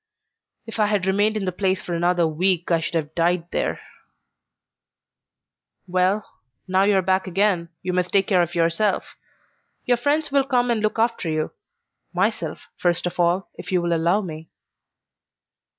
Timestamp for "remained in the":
1.05-1.51